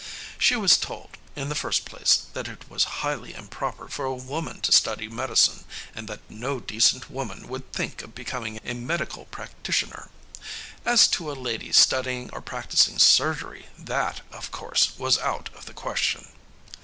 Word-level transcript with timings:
She 0.39 0.55
was 0.55 0.77
told, 0.77 1.11
in 1.35 1.49
the 1.49 1.53
first 1.53 1.85
place, 1.85 2.23
that 2.33 2.47
it 2.47 2.67
was 2.67 2.85
highly 3.05 3.35
improper 3.35 3.87
for 3.87 4.05
a 4.05 4.15
woman 4.15 4.59
to 4.61 4.71
study 4.71 5.07
medicine 5.07 5.63
and 5.93 6.07
that 6.07 6.21
no 6.27 6.59
decent 6.59 7.11
woman 7.11 7.47
would 7.47 7.71
think 7.71 8.01
of 8.01 8.15
becoming 8.15 8.59
a 8.65 8.73
medical 8.73 9.25
practitioner. 9.25 10.09
As 10.85 11.07
to 11.09 11.31
a 11.31 11.37
lady 11.37 11.71
studying 11.71 12.31
or 12.31 12.41
practicing 12.41 12.97
surgery 12.97 13.67
that, 13.77 14.21
of 14.31 14.49
course, 14.49 14.97
was 14.97 15.19
out 15.19 15.51
of 15.53 15.67
the 15.67 15.73
question. 15.75 16.27